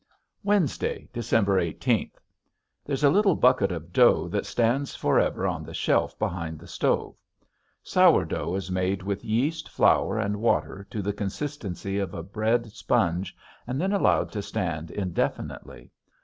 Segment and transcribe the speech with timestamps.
[0.43, 2.17] Wednesday, December eighteenth.
[2.83, 7.19] There's a little bucket of dough that stands forever on the shelf behind the stove.
[7.83, 12.71] Sour dough is made with yeast, flour, and water to the consistency of a bread
[12.71, 13.37] sponge
[13.67, 15.91] and then allowed to stand indefinitely.